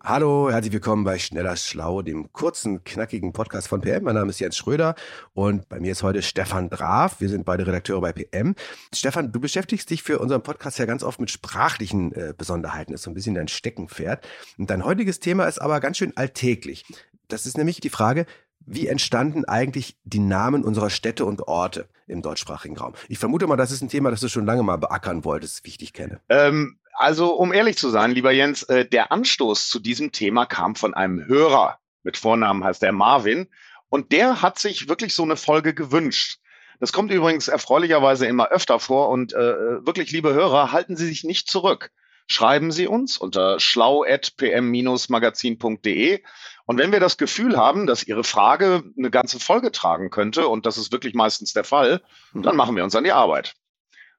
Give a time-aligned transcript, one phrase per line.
[0.00, 4.04] Hallo, herzlich willkommen bei Schneller Schlau, dem kurzen, knackigen Podcast von PM.
[4.04, 4.94] Mein Name ist Jens Schröder
[5.34, 7.20] und bei mir ist heute Stefan Draf.
[7.20, 8.54] Wir sind beide Redakteure bei PM.
[8.94, 12.92] Stefan, du beschäftigst dich für unseren Podcast ja ganz oft mit sprachlichen äh, Besonderheiten.
[12.92, 14.24] Das ist so ein bisschen dein Steckenpferd.
[14.56, 16.84] Und dein heutiges Thema ist aber ganz schön alltäglich.
[17.26, 18.24] Das ist nämlich die Frage,
[18.60, 22.94] wie entstanden eigentlich die Namen unserer Städte und Orte im deutschsprachigen Raum?
[23.08, 25.70] Ich vermute mal, das ist ein Thema, das du schon lange mal beackern wolltest, wie
[25.70, 26.20] ich dich kenne.
[26.28, 30.74] Ähm, also, um ehrlich zu sein, lieber Jens, äh, der Anstoß zu diesem Thema kam
[30.74, 31.78] von einem Hörer.
[32.02, 33.46] Mit Vornamen heißt er Marvin.
[33.88, 36.40] Und der hat sich wirklich so eine Folge gewünscht.
[36.80, 39.10] Das kommt übrigens erfreulicherweise immer öfter vor.
[39.10, 41.92] Und äh, wirklich, liebe Hörer, halten Sie sich nicht zurück.
[42.26, 46.22] Schreiben Sie uns unter schlau.pm-magazin.de.
[46.66, 50.66] Und wenn wir das Gefühl haben, dass Ihre Frage eine ganze Folge tragen könnte, und
[50.66, 52.02] das ist wirklich meistens der Fall,
[52.34, 53.54] dann machen wir uns an die Arbeit.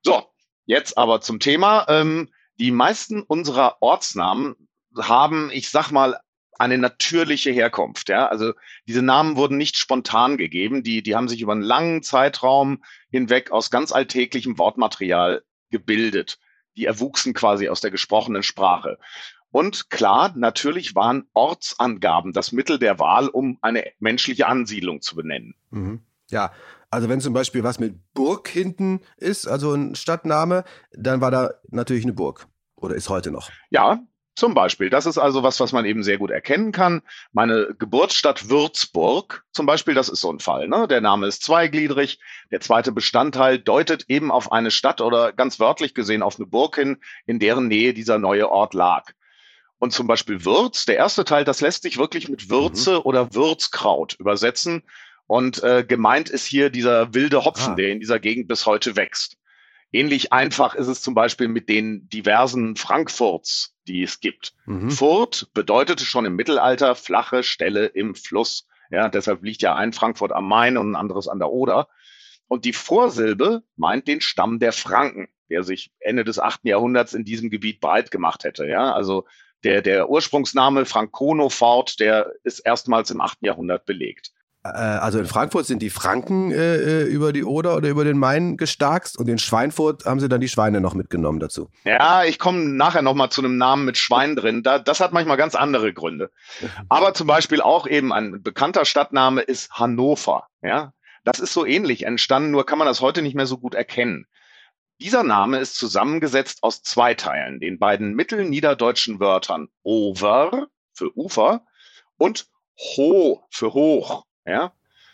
[0.02, 0.24] So,
[0.66, 1.86] jetzt aber zum Thema.
[1.90, 4.56] Ähm, die meisten unserer Ortsnamen
[4.98, 6.20] haben, ich sag mal,
[6.58, 8.10] eine natürliche Herkunft.
[8.10, 8.28] Ja?
[8.28, 8.54] Also
[8.88, 13.52] diese Namen wurden nicht spontan gegeben, die, die haben sich über einen langen Zeitraum hinweg
[13.52, 16.38] aus ganz alltäglichem Wortmaterial gebildet.
[16.76, 19.00] Die erwuchsen quasi aus der gesprochenen Sprache.
[19.52, 25.56] Und klar, natürlich waren Ortsangaben das Mittel der Wahl, um eine menschliche Ansiedlung zu benennen.
[25.72, 26.02] Mhm.
[26.30, 26.52] Ja,
[26.90, 31.52] also wenn zum Beispiel was mit Burg hinten ist, also ein Stadtname, dann war da
[31.70, 33.50] natürlich eine Burg oder ist heute noch.
[33.70, 34.00] Ja,
[34.40, 34.90] zum Beispiel.
[34.90, 37.02] Das ist also was, was man eben sehr gut erkennen kann.
[37.34, 40.70] Meine Geburtsstadt Würzburg zum Beispiel, das ist so ein Fall.
[40.70, 40.88] Ne?
[40.88, 42.20] Der Name ist zweigliedrig.
[42.50, 46.78] Der zweite Bestandteil deutet eben auf eine Stadt oder ganz wörtlich gesehen auf eine Burg
[46.78, 49.12] hin, in deren Nähe dieser neue Ort lag.
[49.78, 53.02] Und zum Beispiel Würz, der erste Teil, das lässt sich wirklich mit Würze mhm.
[53.04, 54.84] oder Würzkraut übersetzen.
[55.30, 57.76] Und äh, gemeint ist hier dieser wilde Hopfen, ah.
[57.76, 59.38] der in dieser Gegend bis heute wächst.
[59.92, 64.54] Ähnlich einfach ist es zum Beispiel mit den diversen Frankfurts, die es gibt.
[64.66, 64.90] Mhm.
[64.90, 68.68] Furt bedeutete schon im Mittelalter flache Stelle im Fluss.
[68.90, 71.90] Ja, deshalb liegt ja ein Frankfurt am Main und ein anderes an der Oder.
[72.48, 77.24] Und die Vorsilbe meint den Stamm der Franken, der sich Ende des achten Jahrhunderts in
[77.24, 78.66] diesem Gebiet breit gemacht hätte.
[78.66, 79.28] Ja, also
[79.64, 84.32] der, der Ursprungsname Francono Fort, der ist erstmals im achten Jahrhundert belegt.
[84.74, 88.18] Äh, also in Frankfurt sind die Franken äh, äh, über die Oder oder über den
[88.18, 91.70] Main gestarkst und in Schweinfurt haben sie dann die Schweine noch mitgenommen dazu.
[91.84, 94.64] Ja, ich komme nachher nochmal zu einem Namen mit Schwein drin.
[94.64, 96.32] Da, das hat manchmal ganz andere Gründe.
[96.90, 100.48] Aber zum Beispiel auch eben ein bekannter Stadtname ist Hannover.
[100.62, 100.94] Ja,
[101.24, 104.26] das ist so ähnlich entstanden, nur kann man das heute nicht mehr so gut erkennen.
[105.02, 111.66] Dieser Name ist zusammengesetzt aus zwei Teilen, den beiden mittelniederdeutschen Wörtern over für Ufer
[112.18, 112.48] und
[112.78, 114.26] ho für hoch.
[114.50, 114.74] Ja?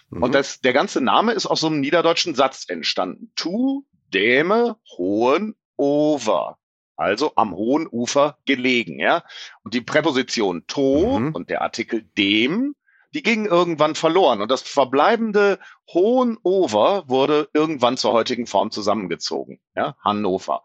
[0.10, 0.24] Mhm.
[0.24, 3.32] Und das, der ganze Name ist aus so einem niederdeutschen Satz entstanden.
[3.36, 6.58] Tu, Däme, Hohen, Over.
[6.96, 9.24] Also am hohen Ufer gelegen, ja.
[9.64, 11.36] Und die Präposition to mhm.
[11.36, 12.74] und der Artikel dem,
[13.14, 14.42] die gingen irgendwann verloren.
[14.42, 15.60] Und das verbleibende
[15.94, 19.98] Hohen Over wurde irgendwann zur heutigen Form zusammengezogen, ja.
[20.04, 20.64] Hannover.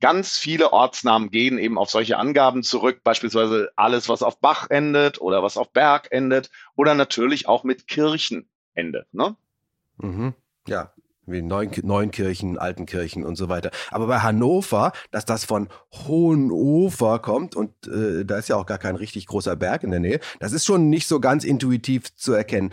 [0.00, 5.20] Ganz viele Ortsnamen gehen eben auf solche Angaben zurück, beispielsweise alles, was auf Bach endet
[5.20, 9.12] oder was auf Berg endet oder natürlich auch mit Kirchen endet.
[9.12, 9.36] Ne?
[9.98, 10.34] Mhm.
[10.66, 10.92] Ja,
[11.26, 13.70] wie Neun Neunkirchen, Altenkirchen und so weiter.
[13.90, 18.78] Aber bei Hannover, dass das von Hohenover kommt und äh, da ist ja auch gar
[18.78, 22.32] kein richtig großer Berg in der Nähe, das ist schon nicht so ganz intuitiv zu
[22.32, 22.70] erkennen.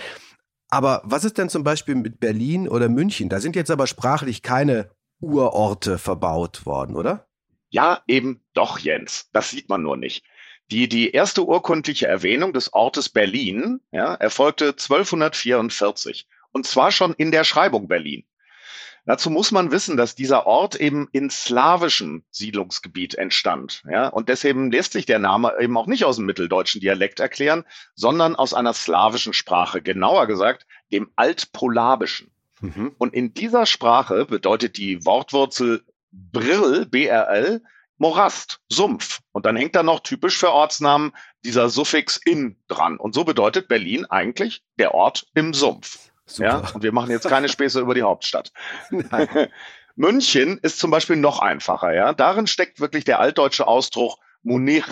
[0.70, 3.30] Aber was ist denn zum Beispiel mit Berlin oder München?
[3.30, 4.90] Da sind jetzt aber sprachlich keine
[5.20, 7.28] Urorte verbaut worden, oder?
[7.70, 9.30] Ja, eben doch, Jens.
[9.34, 10.24] Das sieht man nur nicht.
[10.72, 17.32] Die, die erste urkundliche Erwähnung des Ortes Berlin ja, erfolgte 1244 und zwar schon in
[17.32, 18.26] der Schreibung Berlin.
[19.06, 23.82] Dazu muss man wissen, dass dieser Ort eben in slawischem Siedlungsgebiet entstand.
[23.90, 27.64] Ja, und deswegen lässt sich der Name eben auch nicht aus dem mitteldeutschen Dialekt erklären,
[27.96, 32.34] sondern aus einer slawischen Sprache, genauer gesagt dem Altpolabischen.
[32.62, 32.94] Mhm.
[32.98, 37.62] Und in dieser Sprache bedeutet die Wortwurzel Brill, BRL,
[37.98, 39.20] Morast, Sumpf.
[39.32, 41.14] Und dann hängt da noch typisch für Ortsnamen
[41.44, 42.98] dieser Suffix in dran.
[42.98, 46.12] Und so bedeutet Berlin eigentlich der Ort im Sumpf.
[46.26, 46.48] Super.
[46.48, 48.52] Ja, und wir machen jetzt keine Späße über die Hauptstadt.
[49.96, 51.94] München ist zum Beispiel noch einfacher.
[51.94, 54.86] Ja, darin steckt wirklich der altdeutsche Ausdruck Munich,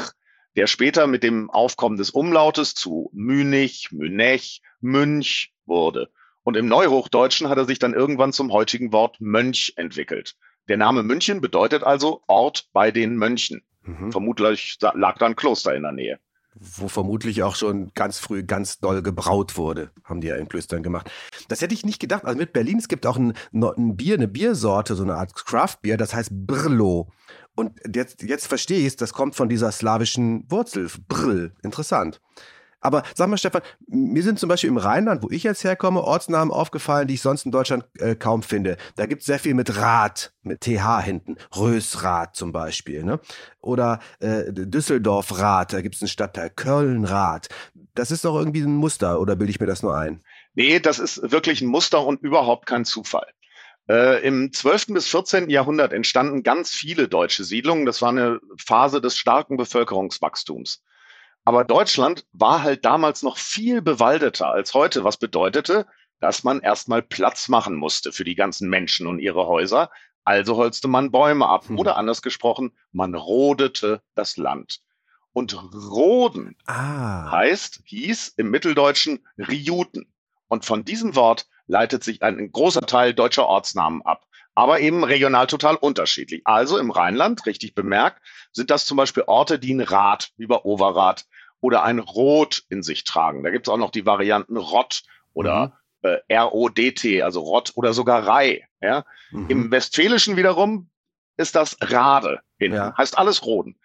[0.56, 6.10] der später mit dem Aufkommen des Umlautes zu Münich, Münech, Münch wurde.
[6.46, 10.36] Und im Neuhochdeutschen hat er sich dann irgendwann zum heutigen Wort Mönch entwickelt.
[10.70, 13.64] Der Name München bedeutet also Ort bei den Mönchen.
[13.82, 14.12] Mhm.
[14.12, 16.20] Vermutlich lag da ein Kloster in der Nähe
[16.58, 20.84] wo vermutlich auch schon ganz früh ganz doll gebraut wurde, haben die ja in Klöstern
[20.84, 21.12] gemacht.
[21.50, 22.24] Das hätte ich nicht gedacht.
[22.24, 25.98] Also mit Berlin, es gibt auch ein, ein Bier, eine Biersorte, so eine Art Craft-Bier,
[25.98, 27.12] das heißt Brlo.
[27.56, 31.54] Und jetzt, jetzt verstehe ich es, das kommt von dieser slawischen Wurzel, Brill.
[31.62, 32.22] Interessant.
[32.86, 36.54] Aber sag mal, Stefan, mir sind zum Beispiel im Rheinland, wo ich jetzt herkomme, Ortsnamen
[36.54, 38.78] aufgefallen, die ich sonst in Deutschland äh, kaum finde.
[38.96, 41.38] Da gibt es sehr viel mit Rad, mit TH hinten.
[41.56, 43.04] Rösrad zum Beispiel.
[43.04, 43.20] Ne?
[43.60, 46.50] Oder äh, Düsseldorf-Rad, da gibt es einen Stadtteil.
[46.50, 47.50] Köln-Rad.
[47.96, 50.22] Das ist doch irgendwie ein Muster, oder bilde ich mir das nur ein?
[50.54, 53.28] Nee, das ist wirklich ein Muster und überhaupt kein Zufall.
[53.90, 54.88] Äh, Im 12.
[54.88, 55.50] bis 14.
[55.50, 57.86] Jahrhundert entstanden ganz viele deutsche Siedlungen.
[57.86, 60.84] Das war eine Phase des starken Bevölkerungswachstums.
[61.46, 65.86] Aber Deutschland war halt damals noch viel bewaldeter als heute, was bedeutete,
[66.20, 69.92] dass man erstmal Platz machen musste für die ganzen Menschen und ihre Häuser.
[70.24, 71.70] Also holzte man Bäume ab.
[71.70, 71.78] Hm.
[71.78, 74.82] Oder anders gesprochen, man rodete das Land.
[75.34, 77.30] Und Roden ah.
[77.30, 80.12] heißt, hieß im Mitteldeutschen Riuten.
[80.48, 84.26] Und von diesem Wort leitet sich ein großer Teil deutscher Ortsnamen ab.
[84.56, 86.42] Aber eben regional total unterschiedlich.
[86.46, 88.22] Also im Rheinland, richtig bemerkt,
[88.54, 91.26] sind das zum Beispiel Orte, die ein Rad, bei Overath,
[91.66, 93.44] oder ein Rot in sich tragen.
[93.44, 95.02] Da gibt es auch noch die Varianten Rott
[95.34, 95.74] oder
[96.04, 96.10] mhm.
[96.28, 98.68] äh, RODT, also Rott oder sogar Rei.
[98.82, 99.04] Ja?
[99.32, 99.50] Mhm.
[99.50, 100.90] Im Westfälischen wiederum
[101.38, 102.94] ist das Rade hinten, ja.
[102.96, 103.78] heißt alles Roden.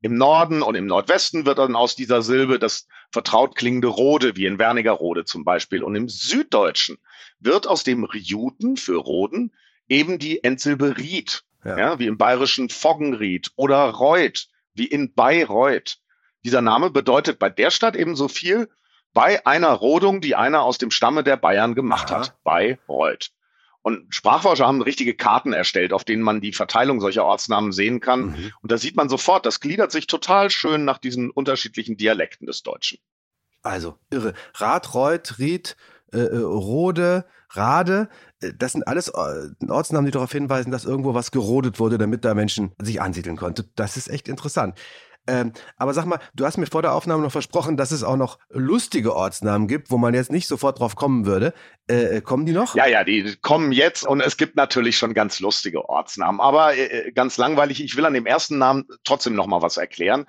[0.00, 4.46] Im Norden und im Nordwesten wird dann aus dieser Silbe das vertraut klingende Rode, wie
[4.46, 5.84] in Wernigerode zum Beispiel.
[5.84, 6.98] Und im Süddeutschen
[7.38, 9.52] wird aus dem Riuten für Roden
[9.88, 11.78] eben die Endsilbe Ried, ja.
[11.78, 11.98] ja.
[12.00, 15.98] wie im bayerischen Foggenried oder Reuth, wie in Bayreuth.
[16.44, 18.68] Dieser Name bedeutet bei der Stadt eben so viel
[19.12, 22.20] bei einer Rodung, die einer aus dem Stamme der Bayern gemacht Aha.
[22.20, 23.30] hat, bei Reuth.
[23.82, 28.26] Und Sprachforscher haben richtige Karten erstellt, auf denen man die Verteilung solcher Ortsnamen sehen kann.
[28.26, 28.52] Mhm.
[28.60, 32.62] Und da sieht man sofort, das gliedert sich total schön nach diesen unterschiedlichen Dialekten des
[32.62, 32.98] Deutschen.
[33.62, 34.34] Also irre.
[34.54, 35.76] Rad, Reuth, Ried,
[36.12, 38.08] äh, äh Rode, Rade,
[38.40, 42.24] äh, das sind alles äh, Ortsnamen, die darauf hinweisen, dass irgendwo was gerodet wurde, damit
[42.24, 43.70] da Menschen sich ansiedeln konnten.
[43.74, 44.78] Das ist echt interessant.
[45.28, 48.16] Ähm, aber sag mal, du hast mir vor der Aufnahme noch versprochen, dass es auch
[48.16, 51.52] noch lustige Ortsnamen gibt, wo man jetzt nicht sofort drauf kommen würde.
[51.88, 52.74] Äh, äh kommen die noch?
[52.74, 57.08] Ja, ja, die kommen jetzt und es gibt natürlich schon ganz lustige Ortsnamen, aber äh,
[57.08, 57.84] äh, ganz langweilig.
[57.84, 60.26] Ich will an dem ersten Namen trotzdem noch mal was erklären.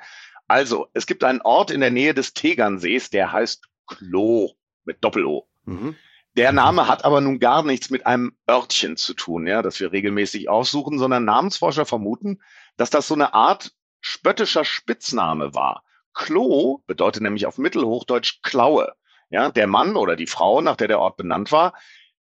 [0.50, 4.52] Also, es gibt einen Ort in der Nähe des Tegernsees, der heißt Klo
[4.84, 5.48] mit Doppel-O.
[5.64, 5.96] Mhm.
[6.36, 9.92] Der Name hat aber nun gar nichts mit einem Örtchen zu tun, ja, das wir
[9.92, 12.42] regelmäßig aussuchen, sondern Namensforscher vermuten,
[12.78, 15.84] dass das so eine Art spöttischer Spitzname war.
[16.14, 18.94] Klo bedeutet nämlich auf Mittelhochdeutsch Klaue.
[19.30, 21.74] Ja, der Mann oder die Frau, nach der der Ort benannt war,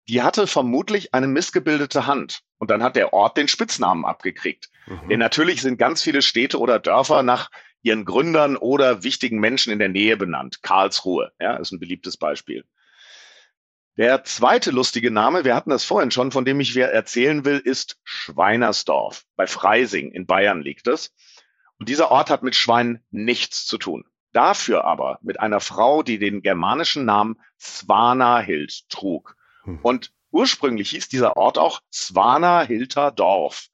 [0.08, 2.42] die hatte vermutlich eine missgebildete Hand.
[2.58, 4.70] Und dann hat der Ort den Spitznamen abgekriegt.
[4.86, 5.08] Mhm.
[5.08, 7.50] Denn natürlich sind ganz viele Städte oder Dörfer nach
[7.82, 10.62] ihren Gründern oder wichtigen Menschen in der Nähe benannt.
[10.62, 12.64] Karlsruhe, ja, ist ein beliebtes Beispiel.
[13.96, 17.98] Der zweite lustige Name, wir hatten das vorhin schon, von dem ich erzählen will, ist
[18.04, 19.24] Schweinersdorf.
[19.36, 21.12] Bei Freising in Bayern liegt es.
[21.78, 24.04] Und dieser Ort hat mit Schwein nichts zu tun.
[24.32, 29.36] Dafür aber mit einer Frau, die den germanischen Namen Svanahhild trug.
[29.64, 29.78] Hm.
[29.82, 33.68] Und ursprünglich hieß dieser Ort auch Svanahilter Dorf.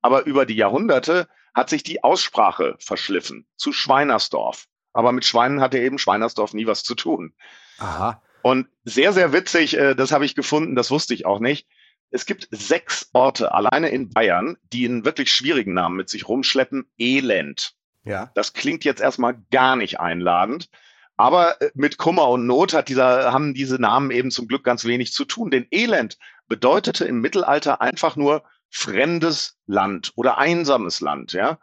[0.00, 4.66] Aber über die Jahrhunderte hat sich die Aussprache verschliffen zu Schweinersdorf.
[4.92, 7.34] Aber mit Schweinen hatte eben Schweinersdorf nie was zu tun.
[7.78, 8.22] Aha.
[8.42, 11.68] Und sehr, sehr witzig, äh, das habe ich gefunden, das wusste ich auch nicht
[12.10, 16.90] es gibt sechs Orte alleine in Bayern, die einen wirklich schwierigen Namen mit sich rumschleppen.
[16.98, 17.74] Elend.
[18.04, 18.30] Ja.
[18.34, 20.68] Das klingt jetzt erstmal gar nicht einladend.
[21.16, 24.84] Aber äh, mit Kummer und Not hat dieser, haben diese Namen eben zum Glück ganz
[24.84, 25.50] wenig zu tun.
[25.50, 31.58] Denn Elend bedeutete im Mittelalter einfach nur fremdes Land oder einsames Land, ja.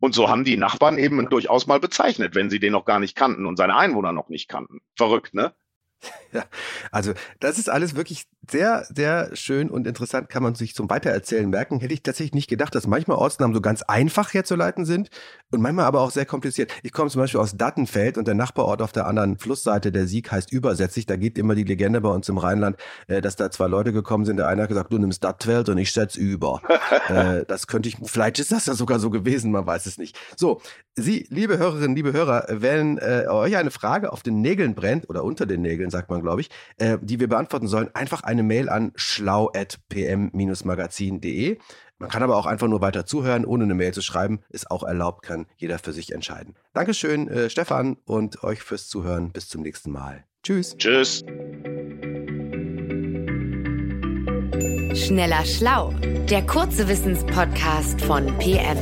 [0.00, 3.14] Und so haben die Nachbarn eben durchaus mal bezeichnet, wenn sie den noch gar nicht
[3.14, 4.80] kannten und seine Einwohner noch nicht kannten.
[4.96, 5.54] Verrückt, ne?
[6.40, 6.44] Ja,
[6.92, 11.48] also das ist alles wirklich sehr, sehr schön und interessant, kann man sich zum Weitererzählen
[11.48, 11.80] merken.
[11.80, 15.10] Hätte ich tatsächlich nicht gedacht, dass manchmal Ortsnamen so ganz einfach herzuleiten sind
[15.50, 16.72] und manchmal aber auch sehr kompliziert.
[16.82, 20.30] Ich komme zum Beispiel aus Dattenfeld und der Nachbarort auf der anderen Flussseite, der Sieg,
[20.30, 21.06] heißt übersätzlich.
[21.06, 22.76] Da geht immer die Legende bei uns im Rheinland,
[23.08, 24.36] äh, dass da zwei Leute gekommen sind.
[24.36, 26.62] Der eine hat gesagt, du nimmst Dattfeld und ich setz über.
[27.08, 30.16] Äh, das könnte ich, vielleicht ist das ja sogar so gewesen, man weiß es nicht.
[30.36, 30.60] So,
[30.96, 35.24] Sie, liebe Hörerinnen, liebe Hörer, wenn äh, euch eine Frage auf den Nägeln brennt oder
[35.24, 38.68] unter den Nägeln, sagt man, glaube ich, äh, die wir beantworten sollen, einfach eine Mail
[38.68, 41.58] an schlau.pm-magazin.de.
[41.98, 44.40] Man kann aber auch einfach nur weiter zuhören, ohne eine Mail zu schreiben.
[44.48, 46.54] Ist auch erlaubt, kann jeder für sich entscheiden.
[46.72, 49.32] Dankeschön, äh, Stefan, und euch fürs Zuhören.
[49.32, 50.24] Bis zum nächsten Mal.
[50.42, 50.74] Tschüss.
[50.78, 51.22] Tschüss.
[54.94, 55.92] Schneller Schlau,
[56.30, 58.78] der kurze Wissenspodcast von PM.